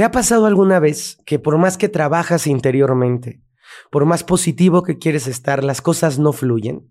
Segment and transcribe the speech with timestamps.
[0.00, 3.42] ¿Te ha pasado alguna vez que por más que trabajas interiormente,
[3.90, 6.90] por más positivo que quieres estar, las cosas no fluyen?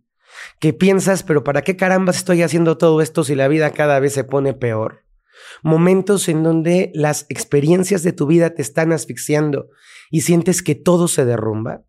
[0.59, 4.13] Que piensas, pero ¿para qué carambas estoy haciendo todo esto si la vida cada vez
[4.13, 5.05] se pone peor?
[5.63, 9.69] Momentos en donde las experiencias de tu vida te están asfixiando
[10.11, 11.81] y sientes que todo se derrumba.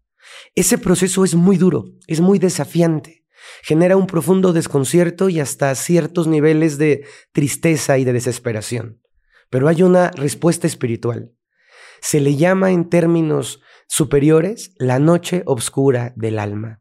[0.54, 3.26] Ese proceso es muy duro, es muy desafiante.
[3.62, 9.02] Genera un profundo desconcierto y hasta ciertos niveles de tristeza y de desesperación.
[9.50, 11.32] Pero hay una respuesta espiritual.
[12.00, 16.80] Se le llama en términos superiores la noche oscura del alma.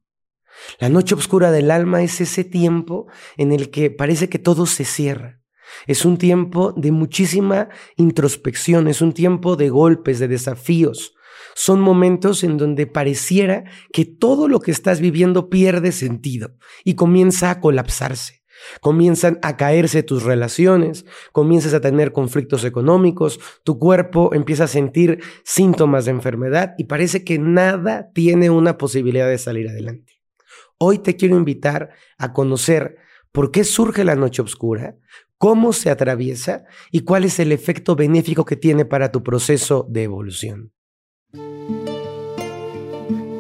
[0.80, 3.08] La noche oscura del alma es ese tiempo
[3.38, 5.42] en el que parece que todo se cierra.
[5.88, 11.14] Es un tiempo de muchísima introspección, es un tiempo de golpes, de desafíos.
[11.56, 17.52] Son momentos en donde pareciera que todo lo que estás viviendo pierde sentido y comienza
[17.52, 18.39] a colapsarse.
[18.82, 25.22] Comienzan a caerse tus relaciones, comienzas a tener conflictos económicos, tu cuerpo empieza a sentir
[25.44, 30.22] síntomas de enfermedad y parece que nada tiene una posibilidad de salir adelante.
[30.78, 32.98] Hoy te quiero invitar a conocer
[33.32, 34.96] por qué surge la noche oscura,
[35.38, 40.04] cómo se atraviesa y cuál es el efecto benéfico que tiene para tu proceso de
[40.04, 40.72] evolución.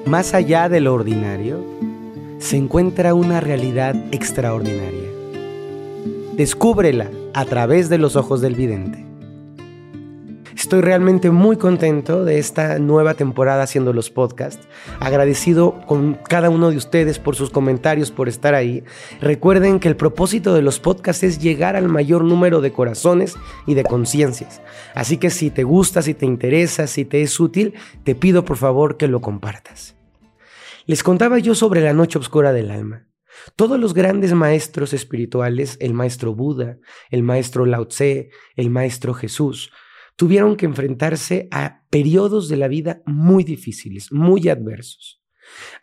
[0.06, 1.64] Más allá de lo ordinario,
[2.40, 5.10] se encuentra una realidad extraordinaria.
[6.36, 9.06] Descúbrela a través de los ojos del vidente.
[10.56, 14.68] Estoy realmente muy contento de esta nueva temporada haciendo los podcasts.
[15.00, 18.84] Agradecido con cada uno de ustedes por sus comentarios, por estar ahí.
[19.20, 23.36] Recuerden que el propósito de los podcasts es llegar al mayor número de corazones
[23.68, 24.62] y de conciencias.
[24.96, 27.74] Así que si te gusta, si te interesa, si te es útil,
[28.04, 29.99] te pido por favor que lo compartas.
[30.90, 33.06] Les contaba yo sobre la noche oscura del alma.
[33.56, 36.80] Todos los grandes maestros espirituales, el maestro Buda,
[37.12, 39.72] el maestro Lao Tse, el maestro Jesús,
[40.16, 45.22] tuvieron que enfrentarse a periodos de la vida muy difíciles, muy adversos.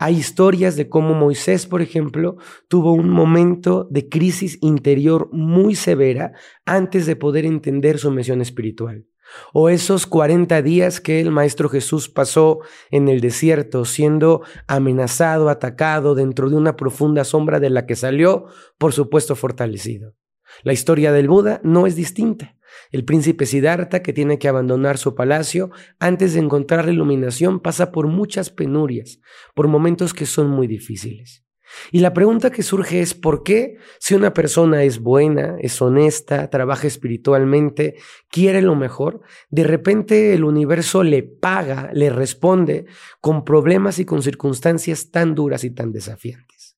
[0.01, 6.33] Hay historias de cómo Moisés, por ejemplo, tuvo un momento de crisis interior muy severa
[6.65, 9.06] antes de poder entender su misión espiritual.
[9.53, 12.60] O esos 40 días que el Maestro Jesús pasó
[12.91, 18.47] en el desierto siendo amenazado, atacado dentro de una profunda sombra de la que salió,
[18.78, 20.15] por supuesto, fortalecido.
[20.62, 22.56] La historia del Buda no es distinta.
[22.91, 27.91] El príncipe Siddhartha, que tiene que abandonar su palacio antes de encontrar la iluminación, pasa
[27.91, 29.20] por muchas penurias,
[29.54, 31.46] por momentos que son muy difíciles.
[31.91, 36.49] Y la pregunta que surge es ¿por qué si una persona es buena, es honesta,
[36.50, 37.97] trabaja espiritualmente,
[38.31, 42.87] quiere lo mejor, de repente el universo le paga, le responde
[43.21, 46.77] con problemas y con circunstancias tan duras y tan desafiantes?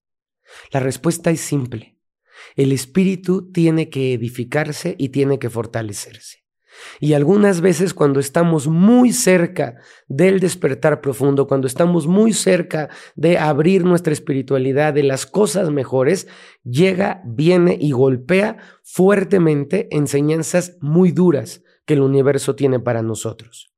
[0.70, 1.96] La respuesta es simple.
[2.56, 6.47] El espíritu tiene que edificarse y tiene que fortalecerse.
[7.00, 9.76] Y algunas veces cuando estamos muy cerca
[10.08, 16.28] del despertar profundo, cuando estamos muy cerca de abrir nuestra espiritualidad, de las cosas mejores,
[16.64, 23.72] llega, viene y golpea fuertemente enseñanzas muy duras que el universo tiene para nosotros.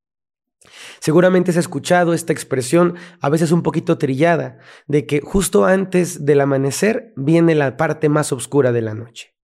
[0.99, 6.41] Seguramente has escuchado esta expresión, a veces un poquito trillada, de que justo antes del
[6.41, 9.35] amanecer viene la parte más oscura de la noche.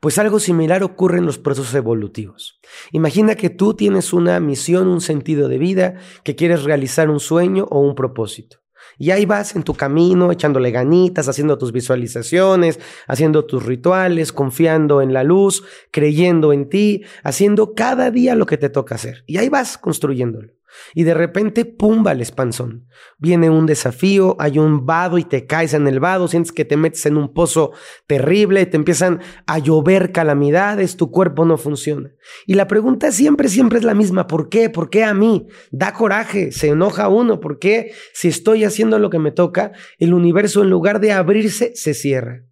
[0.00, 2.60] Pues algo similar ocurre en los procesos evolutivos.
[2.92, 7.66] Imagina que tú tienes una misión, un sentido de vida, que quieres realizar un sueño
[7.70, 8.58] o un propósito.
[8.98, 15.02] Y ahí vas en tu camino, echándole ganitas, haciendo tus visualizaciones, haciendo tus rituales, confiando
[15.02, 19.24] en la luz, creyendo en ti, haciendo cada día lo que te toca hacer.
[19.26, 20.52] Y ahí vas construyéndolo.
[20.94, 22.86] Y de repente, pumba el espanzón.
[23.18, 26.76] Viene un desafío, hay un vado y te caes en el vado, sientes que te
[26.76, 27.72] metes en un pozo
[28.06, 32.12] terrible, te empiezan a llover calamidades, tu cuerpo no funciona.
[32.46, 34.26] Y la pregunta siempre, siempre es la misma.
[34.26, 34.70] ¿Por qué?
[34.70, 35.46] ¿Por qué a mí?
[35.70, 37.40] Da coraje, se enoja uno.
[37.40, 37.92] ¿Por qué?
[38.12, 42.44] Si estoy haciendo lo que me toca, el universo en lugar de abrirse, se cierra.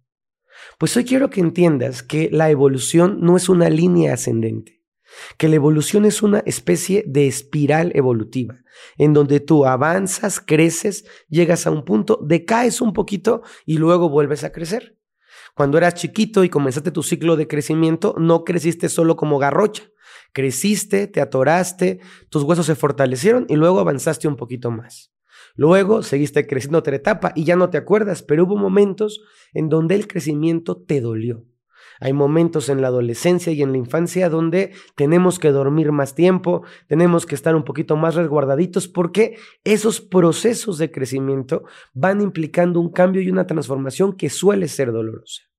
[0.77, 4.82] Pues hoy quiero que entiendas que la evolución no es una línea ascendente
[5.37, 8.61] que la evolución es una especie de espiral evolutiva,
[8.97, 14.43] en donde tú avanzas, creces, llegas a un punto, decaes un poquito y luego vuelves
[14.43, 14.97] a crecer.
[15.55, 19.83] Cuando eras chiquito y comenzaste tu ciclo de crecimiento, no creciste solo como garrocha,
[20.33, 21.99] creciste, te atoraste,
[22.29, 25.11] tus huesos se fortalecieron y luego avanzaste un poquito más.
[25.55, 29.21] Luego seguiste creciendo otra etapa y ya no te acuerdas, pero hubo momentos
[29.53, 31.45] en donde el crecimiento te dolió
[32.03, 36.63] hay momentos en la adolescencia y en la infancia donde tenemos que dormir más tiempo,
[36.87, 41.63] tenemos que estar un poquito más resguardaditos porque esos procesos de crecimiento
[41.93, 45.52] van implicando un cambio y una transformación que suele ser dolorosa.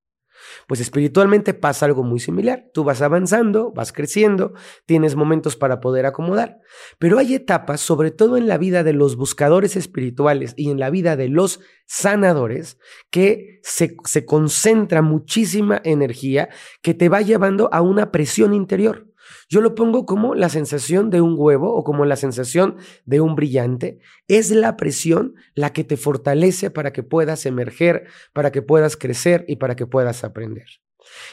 [0.67, 2.67] Pues espiritualmente pasa algo muy similar.
[2.73, 4.55] Tú vas avanzando, vas creciendo,
[4.87, 6.59] tienes momentos para poder acomodar,
[6.99, 10.91] pero hay etapas, sobre todo en la vida de los buscadores espirituales y en la
[10.91, 12.79] vida de los sanadores,
[13.11, 16.49] que se, concentra muchísima energía
[16.83, 19.14] que te va llevando a una presión interior.
[19.49, 23.35] Yo lo pongo como la sensación de un huevo o como la sensación de un
[23.35, 23.99] brillante.
[24.29, 29.45] Es la presión la que te fortalece para que puedas emerger, para que puedas crecer
[29.49, 30.67] y para que puedas aprender.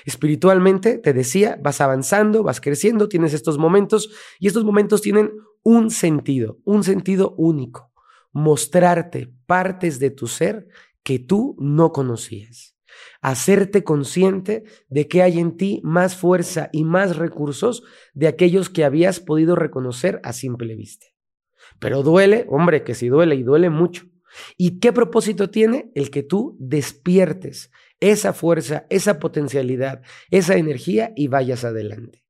[0.05, 5.31] Espiritualmente, te decía, vas avanzando, vas creciendo, tienes estos momentos y estos momentos tienen
[5.63, 7.91] un sentido, un sentido único,
[8.33, 10.67] mostrarte partes de tu ser
[11.03, 12.70] que tú no conocías
[13.21, 17.83] hacerte consciente de que hay en ti más fuerza y más recursos
[18.13, 21.07] de aquellos que habías podido reconocer a simple vista.
[21.79, 24.05] Pero duele, hombre, que si duele y duele mucho.
[24.57, 25.91] ¿Y qué propósito tiene?
[25.95, 30.01] El que tú despiertes esa fuerza, esa potencialidad,
[30.31, 32.20] esa energía y vayas adelante.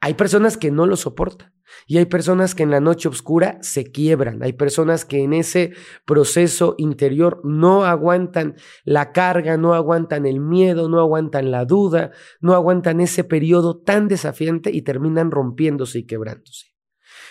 [0.00, 1.54] Hay personas que no lo soportan.
[1.86, 5.72] Y hay personas que en la noche oscura se quiebran, hay personas que en ese
[6.04, 8.54] proceso interior no aguantan
[8.84, 14.08] la carga, no aguantan el miedo, no aguantan la duda, no aguantan ese periodo tan
[14.08, 16.74] desafiante y terminan rompiéndose y quebrándose.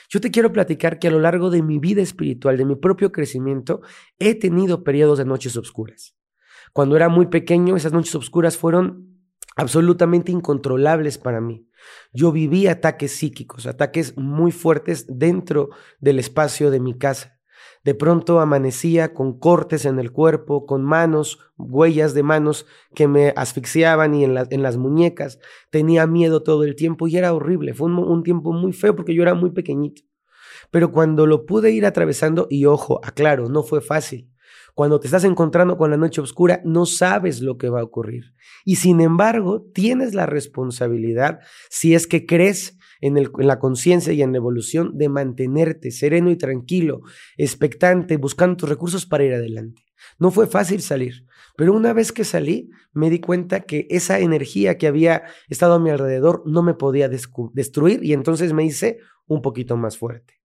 [0.10, 3.12] Yo te quiero platicar que a lo largo de mi vida espiritual, de mi propio
[3.12, 3.82] crecimiento,
[4.20, 6.16] he tenido periodos de noches oscuras.
[6.72, 9.13] Cuando era muy pequeño, esas noches oscuras fueron
[9.56, 11.68] absolutamente incontrolables para mí.
[12.14, 15.70] Yo viví ataques psíquicos, ataques muy fuertes dentro
[16.00, 17.40] del espacio de mi casa.
[17.84, 22.66] De pronto amanecía con cortes en el cuerpo, con manos, huellas de manos
[22.96, 25.40] que me asfixiaban y en, las muñecas.
[25.70, 27.74] Tenía miedo todo el tiempo y era horrible.
[27.74, 30.04] Fue un tiempo muy feo porque yo era muy pequeñito.
[30.72, 34.33] Pero cuando lo pude ir atravesando, y ojo, aclaro, no fue fácil.
[34.76, 38.34] Cuando te estás encontrando con la noche oscura, no sabes lo que va a ocurrir.
[38.66, 44.32] Y sin embargo, tienes la responsabilidad, si es que crees en, la conciencia y en
[44.32, 47.02] la evolución, de mantenerte sereno y tranquilo,
[47.38, 49.84] expectante, buscando tus recursos para ir adelante.
[50.18, 54.80] No fue fácil salir, pero una vez que salí, me di cuenta que esa energía
[54.80, 58.98] que había estado a mi alrededor no me podía destruir y entonces me hice
[59.28, 60.42] un poquito más fuerte.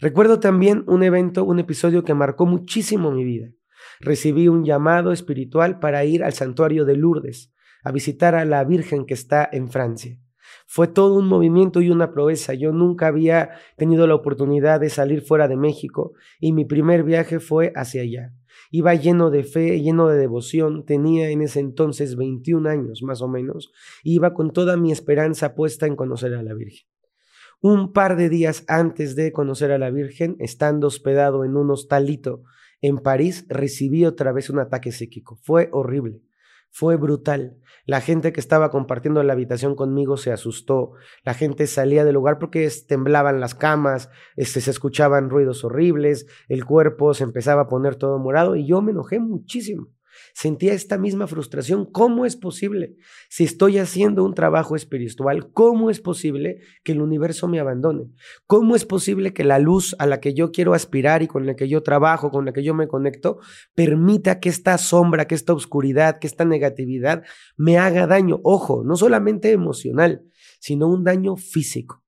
[0.00, 3.52] Recuerdo también un evento, un episodio que marcó muchísimo mi vida
[4.00, 7.52] recibí un llamado espiritual para ir al santuario de Lourdes,
[7.82, 10.18] a visitar a la Virgen que está en Francia.
[10.66, 12.54] Fue todo un movimiento y una proeza.
[12.54, 17.40] Yo nunca había tenido la oportunidad de salir fuera de México y mi primer viaje
[17.40, 18.34] fue hacia allá.
[18.70, 23.28] Iba lleno de fe, lleno de devoción, tenía en ese entonces 21 años más o
[23.28, 23.72] menos,
[24.02, 26.86] iba con toda mi esperanza puesta en conocer a la Virgen.
[27.60, 32.42] Un par de días antes de conocer a la Virgen, estando hospedado en un hostalito
[32.80, 35.38] en París recibí otra vez un ataque psíquico.
[35.42, 36.22] Fue horrible.
[36.70, 37.56] Fue brutal.
[37.86, 40.92] La gente que estaba compartiendo la habitación conmigo se asustó.
[41.24, 46.66] La gente salía del lugar porque temblaban las camas, este, se escuchaban ruidos horribles, el
[46.66, 49.88] cuerpo se empezaba a poner todo morado y yo me enojé muchísimo.
[50.34, 51.84] Sentía esta misma frustración.
[51.84, 52.96] ¿Cómo es posible?
[53.28, 58.10] Si estoy haciendo un trabajo espiritual, ¿cómo es posible que el universo me abandone?
[58.46, 61.56] ¿Cómo es posible que la luz a la que yo quiero aspirar y con la
[61.56, 63.38] que yo trabajo, con la que yo me conecto,
[63.74, 67.24] permita que esta sombra, que esta oscuridad, que esta negatividad
[67.56, 68.40] me haga daño?
[68.42, 70.22] Ojo, no solamente emocional,
[70.60, 72.04] sino un daño físico.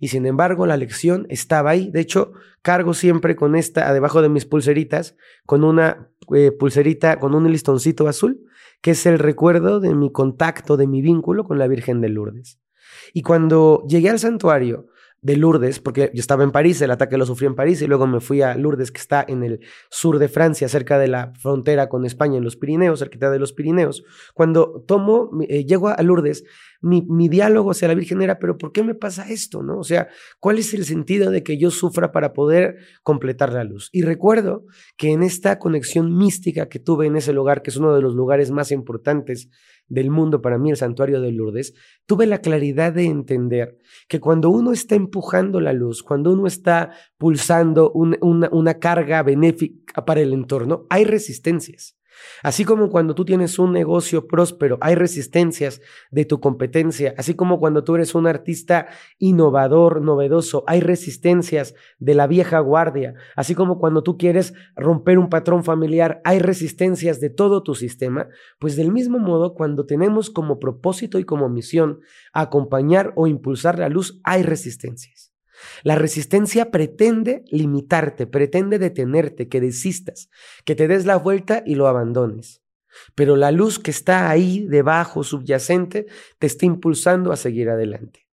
[0.00, 1.90] Y sin embargo, la lección estaba ahí.
[1.90, 7.34] De hecho, cargo siempre con esta, debajo de mis pulseritas, con una eh, pulserita, con
[7.34, 8.40] un listoncito azul,
[8.80, 12.58] que es el recuerdo de mi contacto, de mi vínculo con la Virgen de Lourdes.
[13.12, 14.86] Y cuando llegué al santuario
[15.22, 18.08] de Lourdes, porque yo estaba en París, el ataque lo sufrí en París, y luego
[18.08, 21.88] me fui a Lourdes, que está en el sur de Francia, cerca de la frontera
[21.88, 24.02] con España, en los Pirineos, cerquita de los Pirineos.
[24.34, 26.42] Cuando tomo, eh, llego a Lourdes,
[26.80, 29.62] mi, mi, diálogo hacia la Virgen era, pero ¿por qué me pasa esto?
[29.62, 29.78] ¿no?
[29.78, 30.08] O sea,
[30.40, 33.88] ¿cuál es el sentido de que yo sufra para poder completar la luz?
[33.92, 37.94] Y recuerdo que en esta conexión mística que tuve en ese lugar, que es uno
[37.94, 39.48] de los lugares más importantes
[39.92, 41.74] del mundo para mí, el santuario de Lourdes,
[42.06, 43.76] tuve la claridad de entender
[44.08, 50.02] que cuando uno está empujando la luz, cuando uno está pulsando una, una carga benéfica
[50.06, 51.98] para el entorno, hay resistencias.
[52.42, 57.14] Así como cuando tú tienes un negocio próspero, hay resistencias de tu competencia.
[57.16, 58.88] Así como cuando tú eres un artista
[59.18, 63.14] innovador, novedoso, hay resistencias de la vieja guardia.
[63.36, 68.28] Así como cuando tú quieres romper un patrón familiar, hay resistencias de todo tu sistema.
[68.58, 72.00] Pues del mismo modo, cuando tenemos como propósito y como misión
[72.32, 75.31] acompañar o impulsar la luz, hay resistencias.
[75.82, 80.28] La resistencia pretende limitarte, pretende detenerte, que desistas,
[80.64, 82.60] que te des la vuelta y lo abandones.
[83.14, 86.06] pero la luz que está ahí debajo, subyacente,
[86.38, 88.28] te está impulsando a seguir adelante.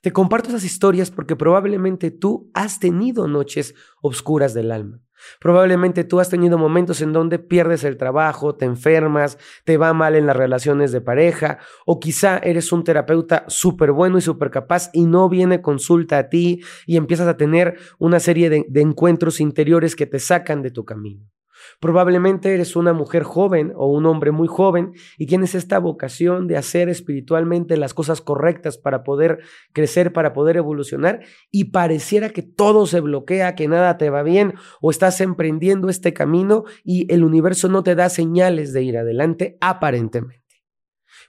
[0.00, 5.05] Te comparto esas historias porque probablemente tú has tenido noches oscuras del alma.
[5.40, 10.14] Probablemente tú has tenido momentos en donde pierdes el trabajo, te enfermas, te va mal
[10.14, 14.90] en las relaciones de pareja, o quizá eres un terapeuta súper bueno y súper capaz
[14.92, 19.40] y no viene consulta a ti y empiezas a tener una serie de, de encuentros
[19.40, 21.35] interiores que te sacan de tu camino.
[21.80, 26.56] Probablemente eres una mujer joven o un hombre muy joven y tienes esta vocación de
[26.56, 29.40] hacer espiritualmente las cosas correctas para poder
[29.72, 34.54] crecer, para poder evolucionar y pareciera que todo se bloquea, que nada te va bien
[34.80, 39.58] o estás emprendiendo este camino y el universo no te da señales de ir adelante
[39.60, 40.44] aparentemente.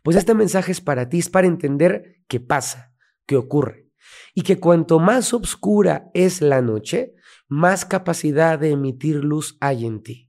[0.04, 2.94] Pues este mensaje es para ti, es para entender qué pasa,
[3.26, 3.88] qué ocurre
[4.34, 7.16] y que cuanto más oscura es la noche,
[7.48, 10.27] más capacidad de emitir luz hay en ti.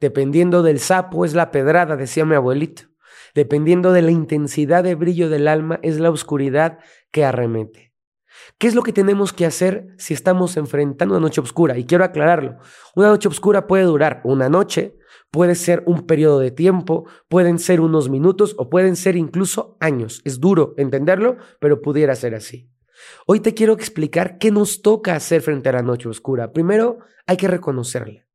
[0.00, 2.82] Dependiendo del sapo es la pedrada, decía mi abuelito.
[3.34, 6.78] Dependiendo de la intensidad de brillo del alma es la oscuridad
[7.10, 7.92] que arremete.
[8.58, 11.76] ¿Qué es lo que tenemos que hacer si estamos enfrentando una noche oscura?
[11.78, 12.58] Y quiero aclararlo.
[12.94, 14.96] Una noche oscura puede durar una noche,
[15.30, 20.22] puede ser un periodo de tiempo, pueden ser unos minutos o pueden ser incluso años.
[20.24, 22.70] Es duro entenderlo, pero pudiera ser así.
[23.26, 26.52] Hoy te quiero explicar qué nos toca hacer frente a la noche oscura.
[26.52, 28.25] Primero, hay que reconocerla.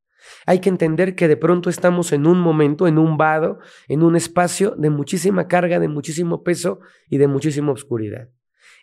[0.46, 4.16] Hay que entender que de pronto estamos en un momento, en un vado, en un
[4.16, 8.30] espacio de muchísima carga, de muchísimo peso y de muchísima oscuridad.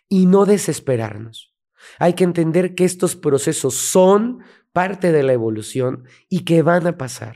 [0.07, 1.55] Y no desesperarnos.
[1.97, 4.39] Hay que entender que estos procesos son
[4.73, 7.35] parte de la evolución y que van a pasar.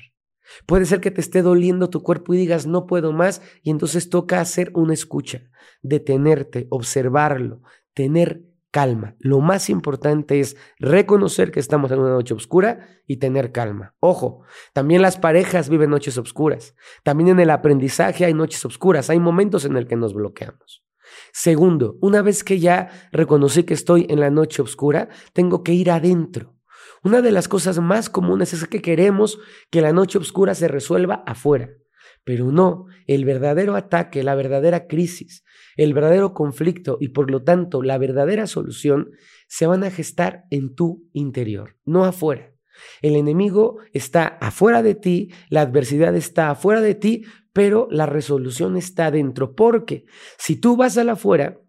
[0.66, 4.10] Puede ser que te esté doliendo tu cuerpo y digas no puedo más y entonces
[4.10, 5.50] toca hacer una escucha,
[5.82, 7.62] detenerte, observarlo,
[7.94, 8.44] tener
[8.74, 9.16] calma.
[9.20, 13.94] Lo más importante es reconocer que estamos en una noche oscura y tener calma.
[14.00, 14.42] Ojo,
[14.74, 16.76] también las parejas viven noches oscuras.
[17.04, 19.12] También en el aprendizaje hay noches oscuras.
[19.12, 20.84] Hay momentos en el que nos bloqueamos.
[21.32, 25.92] Segundo, una vez que ya reconocí que estoy en la noche oscura, tengo que ir
[25.92, 26.56] adentro.
[27.04, 29.38] Una de las cosas más comunes es que queremos
[29.70, 31.70] que la noche oscura se resuelva afuera.
[32.24, 35.44] Pero no, el verdadero ataque, la verdadera crisis,
[35.76, 39.12] el verdadero conflicto y por lo tanto la verdadera solución
[39.48, 42.54] se van a gestar en tu interior, no afuera.
[43.02, 48.78] El enemigo está afuera de ti, la adversidad está afuera de ti, pero la resolución
[48.78, 50.06] está dentro, porque
[50.38, 51.60] si tú vas a la afuera,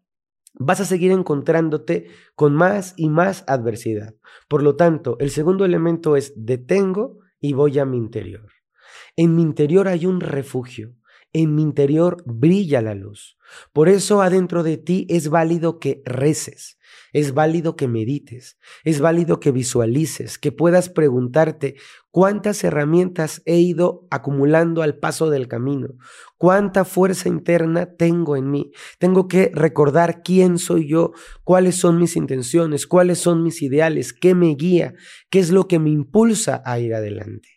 [0.55, 4.15] vas a seguir encontrándote con más y más adversidad.
[4.49, 8.54] Por lo tanto, el segundo elemento es detengo y voy a mi interior.
[9.16, 10.97] En mi interior hay un refugio.
[11.33, 13.37] En mi interior brilla la luz.
[13.73, 16.78] Por eso adentro de ti es válido que reces,
[17.12, 21.76] es válido que medites, es válido que visualices, que puedas preguntarte
[22.11, 25.94] cuántas herramientas he ido acumulando al paso del camino,
[26.38, 28.73] cuánta fuerza interna tengo en mí.
[28.99, 31.12] Tengo que recordar quién soy yo,
[31.44, 34.94] cuáles son mis intenciones, cuáles son mis ideales, qué me guía,
[35.30, 37.54] qué es lo que me impulsa a ir adelante.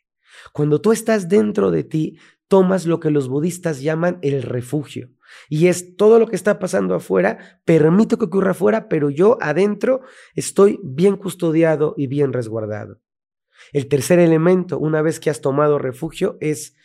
[0.54, 2.18] Cuando tú estás dentro de ti,
[2.48, 5.10] tomas lo que los budistas llaman el refugio.
[5.50, 10.02] Y es todo lo que está pasando afuera, permito que ocurra afuera, pero yo adentro
[10.36, 13.02] estoy bien custodiado y bien resguardado.
[13.74, 16.76] El tercer elemento, una vez que has tomado refugio, es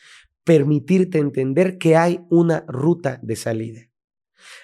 [0.44, 3.82] permitirte entender que hay una ruta de salida.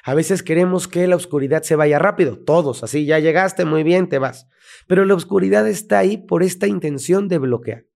[0.04, 4.08] A veces queremos que la oscuridad se vaya rápido, todos, así ya llegaste, muy bien,
[4.08, 4.48] te vas.
[4.86, 7.87] Pero la oscuridad está ahí por esta intención de bloquear.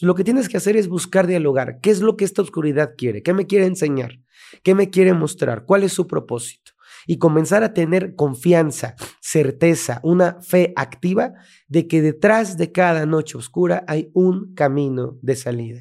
[0.00, 1.80] Lo que tienes que hacer es buscar dialogar.
[1.80, 3.22] ¿Qué es lo que esta oscuridad quiere?
[3.22, 4.20] ¿Qué me quiere enseñar?
[4.62, 5.64] ¿Qué me quiere mostrar?
[5.66, 6.72] ¿Cuál es su propósito?
[7.06, 11.34] Y comenzar a tener confianza, certeza, una fe activa
[11.68, 15.80] de que detrás de cada noche oscura hay un camino de salida.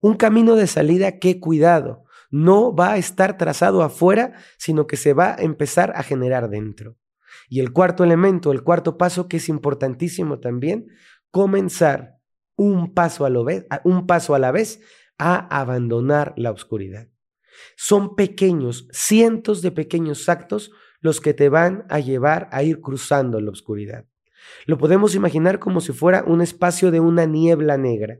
[0.00, 5.14] Un camino de salida que, cuidado, no va a estar trazado afuera, sino que se
[5.14, 6.96] va a empezar a generar dentro.
[7.48, 10.86] Y el cuarto elemento, el cuarto paso que es importantísimo también,
[11.30, 12.18] comenzar
[12.56, 13.44] un paso a, lo
[13.84, 14.80] un paso a la vez
[15.18, 17.08] a abandonar la oscuridad.
[17.76, 23.40] Son pequeños, cientos de pequeños actos los que te van a llevar a ir cruzando
[23.40, 24.06] la oscuridad.
[24.66, 28.18] Lo podemos imaginar como si fuera un espacio de una niebla negra.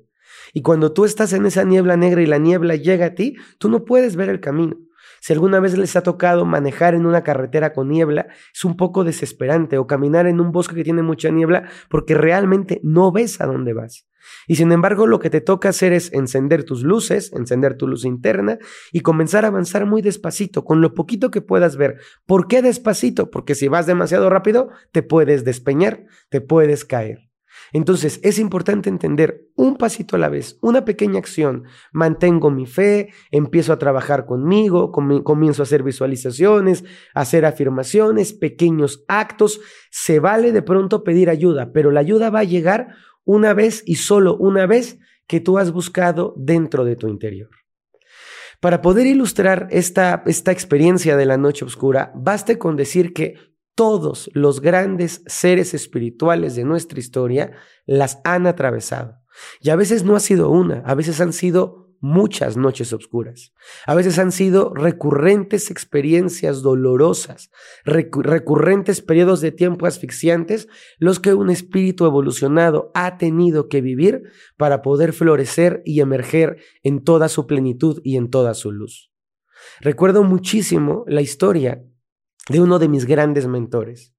[0.52, 3.68] Y cuando tú estás en esa niebla negra y la niebla llega a ti, tú
[3.68, 4.76] no puedes ver el camino.
[5.24, 9.04] Si alguna vez les ha tocado manejar en una carretera con niebla, es un poco
[9.04, 13.46] desesperante o caminar en un bosque que tiene mucha niebla porque realmente no ves a
[13.46, 14.06] dónde vas.
[14.46, 18.04] Y sin embargo, lo que te toca hacer es encender tus luces, encender tu luz
[18.04, 18.58] interna
[18.92, 22.00] y comenzar a avanzar muy despacito, con lo poquito que puedas ver.
[22.26, 23.30] ¿Por qué despacito?
[23.30, 27.30] Porque si vas demasiado rápido, te puedes despeñar, te puedes caer.
[27.72, 31.64] Entonces es importante entender un pasito a la vez, una pequeña acción.
[31.92, 36.84] Mantengo mi fe, empiezo a trabajar conmigo, comienzo a hacer visualizaciones,
[37.14, 39.60] hacer afirmaciones, pequeños actos.
[39.90, 42.94] Se vale de pronto pedir ayuda, pero la ayuda va a llegar
[43.24, 47.50] una vez y solo una vez que tú has buscado dentro de tu interior.
[48.60, 53.34] Para poder ilustrar esta, esta experiencia de la noche oscura, baste con decir que
[53.74, 57.52] todos los grandes seres espirituales de nuestra historia
[57.86, 59.18] las han atravesado.
[59.60, 63.54] Y a veces no ha sido una, a veces han sido muchas noches oscuras.
[63.86, 67.50] A veces han sido recurrentes experiencias dolorosas,
[67.84, 74.22] recurrentes periodos de tiempo asfixiantes, los que un espíritu evolucionado ha tenido que vivir
[74.58, 79.10] para poder florecer y emerger en toda su plenitud y en toda su luz.
[79.80, 81.84] Recuerdo muchísimo la historia
[82.48, 84.14] de uno de mis grandes mentores.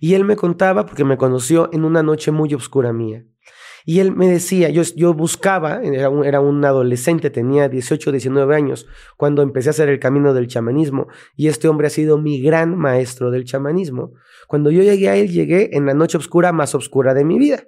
[0.00, 3.24] Y él me contaba, porque me conoció en una noche muy oscura mía.
[3.84, 8.56] Y él me decía, yo, yo buscaba, era un, era un adolescente, tenía 18, 19
[8.56, 11.06] años, cuando empecé a hacer el camino del chamanismo.
[11.36, 14.12] Y este hombre ha sido mi gran maestro del chamanismo.
[14.48, 17.62] Cuando yo llegué a él, llegué en la noche oscura más oscura de mi vida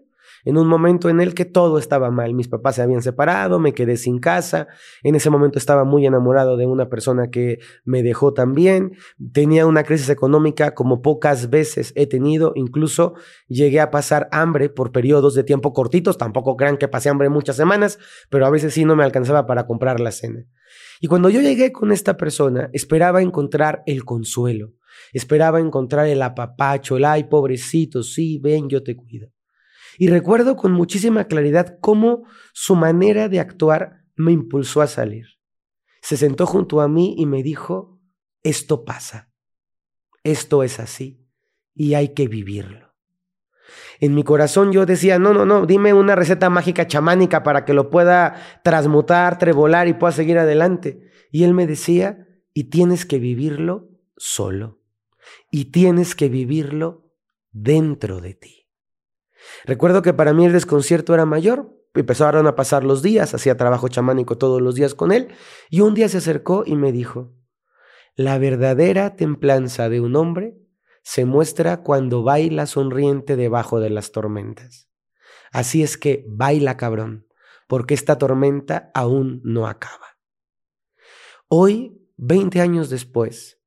[0.44, 2.34] en un momento en el que todo estaba mal.
[2.34, 4.68] Mis papás se habían separado, me quedé sin casa,
[5.02, 8.92] en ese momento estaba muy enamorado de una persona que me dejó también,
[9.32, 13.14] tenía una crisis económica como pocas veces he tenido, incluso
[13.48, 17.56] llegué a pasar hambre por periodos de tiempo cortitos, tampoco crean que pasé hambre muchas
[17.56, 17.98] semanas,
[18.30, 20.44] pero a veces sí no me alcanzaba para comprar la cena.
[21.00, 24.74] Y cuando yo llegué con esta persona, esperaba encontrar el consuelo,
[25.12, 29.28] esperaba encontrar el apapacho, el ay, pobrecito, sí, ven, yo te cuido.
[29.98, 32.22] Y recuerdo con muchísima claridad cómo
[32.54, 35.26] su manera de actuar me impulsó a salir.
[36.00, 38.00] Se sentó junto a mí y me dijo,
[38.42, 39.30] esto pasa,
[40.22, 41.28] esto es así
[41.74, 42.94] y hay que vivirlo.
[44.00, 47.74] En mi corazón yo decía, no, no, no, dime una receta mágica chamánica para que
[47.74, 51.10] lo pueda transmutar, trebolar y pueda seguir adelante.
[51.30, 54.80] Y él me decía, y tienes que vivirlo solo.
[55.50, 57.12] Y tienes que vivirlo
[57.52, 58.57] dentro de ti.
[59.64, 61.74] Recuerdo que para mí el desconcierto era mayor.
[61.94, 65.28] Empezaron a pasar los días, hacía trabajo chamánico todos los días con él,
[65.70, 67.32] y un día se acercó y me dijo,
[68.14, 70.58] la verdadera templanza de un hombre
[71.02, 74.88] se muestra cuando baila sonriente debajo de las tormentas.
[75.50, 77.26] Así es que baila cabrón,
[77.66, 80.18] porque esta tormenta aún no acaba.
[81.48, 83.60] Hoy, 20 años después,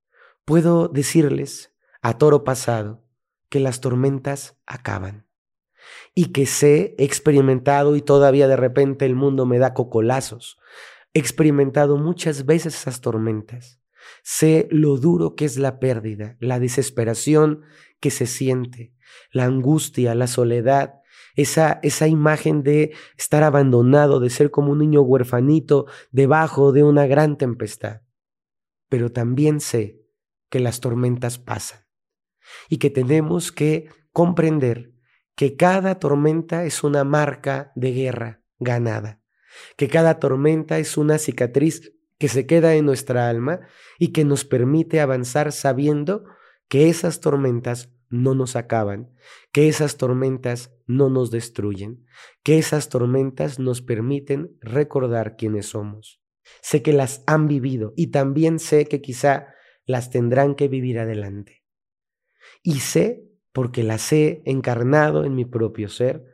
[0.46, 3.04] puedo decirles a toro pasado
[3.50, 5.31] que las tormentas acaban
[6.14, 10.58] y que sé, he experimentado y todavía de repente el mundo me da cocolazos.
[11.14, 13.80] He experimentado muchas veces esas tormentas.
[14.24, 17.62] Sé lo duro que es la pérdida, la desesperación
[18.00, 18.94] que se siente,
[19.32, 21.02] la angustia, la soledad,
[21.36, 27.08] esa, esa imagen de estar abandonado, de ser como un niño huerfanito debajo de una
[27.08, 28.02] gran tempestad.
[28.90, 30.02] Pero también sé
[30.50, 31.86] que las tormentas pasan
[32.70, 34.91] y que tenemos que comprender
[35.36, 39.22] que cada tormenta es una marca de guerra ganada,
[39.78, 43.62] que cada tormenta es una cicatriz que se queda en nuestra alma
[43.98, 46.26] y que nos permite avanzar sabiendo
[46.68, 49.12] que esas tormentas no nos acaban,
[49.52, 52.06] que esas tormentas no nos destruyen,
[52.44, 56.22] que esas tormentas nos permiten recordar quiénes somos.
[56.62, 59.48] Sé que las han vivido y también sé que quizá
[59.86, 61.64] las tendrán que vivir adelante.
[62.62, 66.26] Y sé porque las he encarnado en mi propio ser,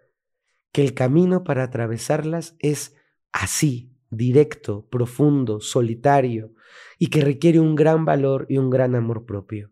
[0.71, 2.95] que el camino para atravesarlas es
[3.31, 6.53] así, directo, profundo, solitario,
[6.99, 9.71] y que requiere un gran valor y un gran amor propio.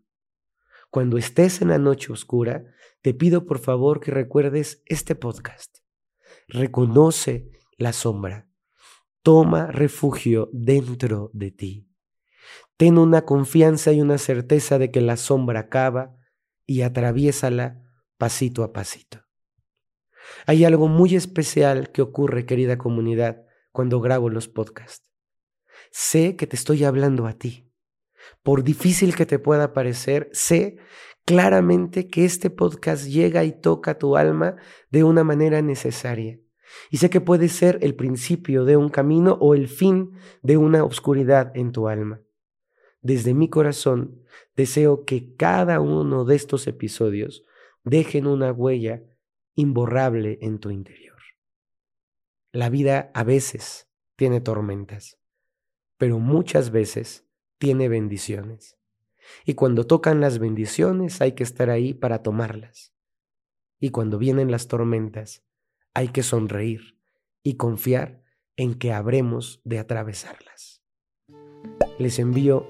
[0.90, 2.64] Cuando estés en la noche oscura,
[3.02, 5.78] te pido por favor que recuerdes este podcast.
[6.48, 8.48] Reconoce la sombra.
[9.22, 11.88] Toma refugio dentro de ti.
[12.76, 16.16] Ten una confianza y una certeza de que la sombra acaba
[16.66, 17.82] y atraviésala
[18.18, 19.24] pasito a pasito.
[20.46, 25.10] Hay algo muy especial que ocurre, querida comunidad, cuando grabo los podcasts.
[25.90, 27.70] Sé que te estoy hablando a ti.
[28.42, 30.78] Por difícil que te pueda parecer, sé
[31.24, 34.56] claramente que este podcast llega y toca tu alma
[34.90, 36.38] de una manera necesaria.
[36.90, 40.84] Y sé que puede ser el principio de un camino o el fin de una
[40.84, 42.20] oscuridad en tu alma.
[43.02, 44.22] Desde mi corazón
[44.56, 47.44] deseo que cada uno de estos episodios
[47.84, 49.02] dejen una huella
[49.54, 51.16] imborrable en tu interior.
[52.52, 55.18] La vida a veces tiene tormentas,
[55.98, 57.26] pero muchas veces
[57.58, 58.78] tiene bendiciones.
[59.44, 62.94] Y cuando tocan las bendiciones hay que estar ahí para tomarlas.
[63.78, 65.44] Y cuando vienen las tormentas,
[65.94, 66.98] hay que sonreír
[67.42, 68.22] y confiar
[68.56, 70.82] en que habremos de atravesarlas.
[71.98, 72.66] Les envío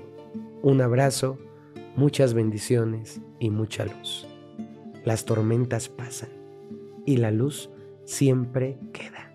[0.63, 1.39] un abrazo,
[1.97, 4.27] muchas bendiciones y mucha luz.
[5.05, 6.31] Las tormentas pasan
[7.05, 7.71] y la luz
[8.05, 9.26] siempre queda.